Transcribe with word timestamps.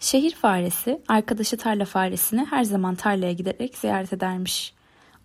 Şehir 0.00 0.34
faresi 0.34 1.02
arkadaşı 1.08 1.56
tarla 1.56 1.84
faresini 1.84 2.46
her 2.50 2.64
zaman 2.64 2.94
tarlaya 2.94 3.32
giderek 3.32 3.76
ziyaret 3.76 4.12
edermiş. 4.12 4.74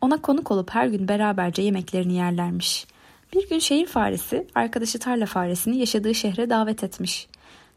Ona 0.02 0.22
konuk 0.22 0.52
olup 0.52 0.70
her 0.70 0.88
gün 0.88 1.08
beraberce 1.08 1.62
yemeklerini 1.62 2.14
yerlermiş. 2.14 2.88
Bir 3.36 3.50
gün 3.50 3.60
şehir 3.60 3.86
faresi 3.86 4.48
arkadaşı 4.56 5.00
tarla 5.00 5.26
faresini 5.26 5.78
yaşadığı 5.78 6.16
şehre 6.16 6.50
davet 6.50 6.84
etmiş. 6.84 7.28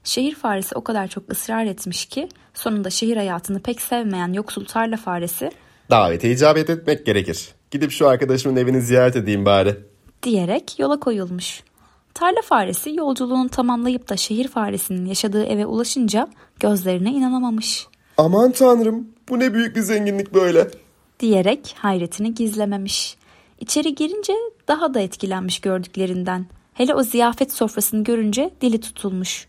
Şehir 0.04 0.34
faresi 0.34 0.74
o 0.74 0.84
kadar 0.84 1.08
çok 1.08 1.32
ısrar 1.32 1.64
etmiş 1.64 2.06
ki 2.06 2.28
sonunda 2.54 2.90
şehir 2.90 3.16
hayatını 3.16 3.62
pek 3.62 3.80
sevmeyen 3.80 4.32
yoksul 4.32 4.64
tarla 4.64 4.96
faresi 4.96 5.50
Davete 5.90 6.30
icabet 6.30 6.70
etmek 6.70 7.06
gerekir. 7.06 7.48
Gidip 7.70 7.90
şu 7.90 8.08
arkadaşımın 8.08 8.56
evini 8.56 8.80
ziyaret 8.80 9.16
edeyim 9.16 9.44
bari. 9.44 9.76
diyerek 10.22 10.78
yola 10.78 11.00
koyulmuş. 11.00 11.62
Tarla 12.16 12.42
faresi 12.42 12.94
yolculuğunu 12.94 13.48
tamamlayıp 13.48 14.08
da 14.08 14.16
şehir 14.16 14.48
faresinin 14.48 15.06
yaşadığı 15.06 15.44
eve 15.44 15.66
ulaşınca 15.66 16.28
gözlerine 16.60 17.10
inanamamış. 17.10 17.86
Aman 18.16 18.52
tanrım 18.52 19.08
bu 19.28 19.38
ne 19.38 19.54
büyük 19.54 19.76
bir 19.76 19.80
zenginlik 19.80 20.34
böyle. 20.34 20.70
diyerek 21.20 21.74
hayretini 21.78 22.34
gizlememiş. 22.34 23.16
İçeri 23.60 23.94
girince 23.94 24.32
daha 24.68 24.94
da 24.94 25.00
etkilenmiş 25.00 25.60
gördüklerinden. 25.60 26.46
Hele 26.74 26.94
o 26.94 27.02
ziyafet 27.02 27.52
sofrasını 27.52 28.04
görünce 28.04 28.50
dili 28.60 28.80
tutulmuş. 28.80 29.46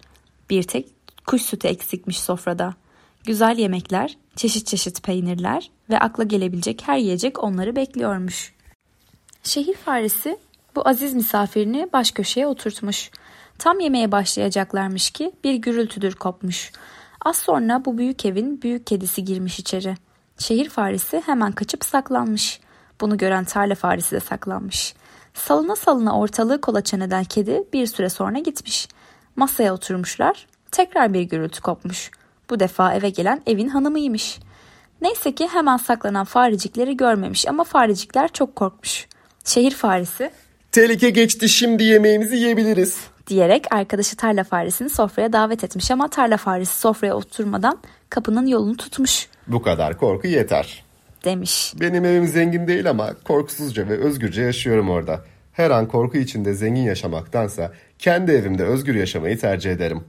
Bir 0.50 0.64
tek 0.64 0.88
kuş 1.28 1.42
sütü 1.42 1.68
eksikmiş 1.68 2.20
sofrada. 2.20 2.74
Güzel 3.26 3.58
yemekler, 3.58 4.18
çeşit 4.36 4.68
çeşit 4.68 5.04
peynirler 5.04 5.72
ve 5.90 6.00
akla 6.00 6.24
gelebilecek 6.24 6.82
her 6.86 6.98
yiyecek 6.98 7.44
onları 7.44 7.76
bekliyormuş. 7.76 8.54
Şehir 9.44 9.76
faresi 9.76 10.38
bu 10.78 10.90
aziz 10.90 11.14
misafirini 11.14 11.90
baş 11.94 12.12
köşeye 12.12 12.48
oturtmuş. 12.48 13.12
Tam 13.58 13.80
yemeğe 13.80 14.12
başlayacaklarmış 14.12 15.10
ki 15.10 15.32
bir 15.44 15.54
gürültüdür 15.56 16.14
kopmuş. 16.14 16.72
Az 17.26 17.38
sonra 17.38 17.86
bu 17.86 17.98
büyük 17.98 18.26
evin 18.26 18.62
büyük 18.62 18.88
kedisi 18.88 19.26
girmiş 19.26 19.60
içeri. 19.60 19.96
Şehir 20.38 20.70
faresi 20.70 21.22
hemen 21.26 21.52
kaçıp 21.52 21.86
saklanmış. 21.86 22.60
Bunu 23.02 23.18
gören 23.18 23.46
tarla 23.46 23.76
faresi 23.76 24.12
de 24.12 24.20
saklanmış. 24.20 24.94
Salına 25.34 25.76
salına 25.76 26.20
ortalığı 26.20 26.62
kolaçan 26.62 27.02
eden 27.02 27.24
kedi 27.24 27.64
bir 27.74 27.88
süre 27.88 28.10
sonra 28.10 28.40
gitmiş. 28.40 28.88
Masaya 29.36 29.74
oturmuşlar. 29.74 30.48
Tekrar 30.72 31.14
bir 31.14 31.22
gürültü 31.22 31.62
kopmuş. 31.62 32.12
Bu 32.50 32.60
defa 32.60 32.94
eve 32.94 33.10
gelen 33.10 33.42
evin 33.46 33.70
hanımıymış. 33.70 34.40
Neyse 35.02 35.36
ki 35.36 35.48
hemen 35.48 35.78
saklanan 35.78 36.26
farecikleri 36.26 36.98
görmemiş 36.98 37.48
ama 37.48 37.64
farecikler 37.64 38.28
çok 38.28 38.56
korkmuş. 38.56 39.08
Şehir 39.46 39.72
faresi 39.72 40.32
Tehlike 40.78 41.10
geçti 41.10 41.50
şimdi 41.50 41.84
yemeğimizi 41.84 42.36
yiyebiliriz. 42.36 43.00
diyerek 43.28 43.74
arkadaşı 43.74 44.16
tarla 44.16 44.44
faresini 44.44 44.90
sofraya 44.90 45.34
davet 45.34 45.64
etmiş 45.64 45.92
ama 45.92 46.08
tarla 46.08 46.38
faresi 46.38 46.80
sofraya 46.80 47.16
oturmadan 47.16 47.80
kapının 48.10 48.46
yolunu 48.46 48.78
tutmuş 48.78 49.28
Bu 49.48 49.62
kadar 49.62 49.98
korku 49.98 50.28
yeter. 50.28 50.84
demiş. 51.24 51.74
Benim 51.80 52.06
evim 52.06 52.28
zengin 52.28 52.68
değil 52.68 52.90
ama 52.90 53.14
korkusuzca 53.24 53.90
ve 53.90 53.98
özgürce 53.98 54.42
yaşıyorum 54.42 54.90
orada. 54.90 55.22
Her 55.54 55.72
an 55.72 55.88
korku 55.88 56.18
içinde 56.18 56.54
zengin 56.54 56.84
yaşamaktansa 56.84 57.72
kendi 58.00 58.32
evimde 58.32 58.64
özgür 58.64 58.96
yaşamayı 58.96 59.40
tercih 59.40 59.72
ederim. 59.72 60.04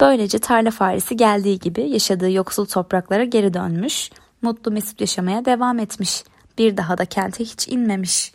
Böylece 0.00 0.38
tarla 0.38 0.70
faresi 0.70 1.16
geldiği 1.16 1.58
gibi 1.58 1.90
yaşadığı 1.90 2.30
yoksul 2.30 2.66
topraklara 2.66 3.24
geri 3.24 3.54
dönmüş, 3.54 4.10
mutlu 4.42 4.72
mesut 4.72 5.00
yaşamaya 5.00 5.44
devam 5.44 5.78
etmiş. 5.78 6.24
Bir 6.58 6.76
daha 6.76 6.98
da 6.98 7.04
kente 7.04 7.44
hiç 7.44 7.68
inmemiş. 7.68 8.32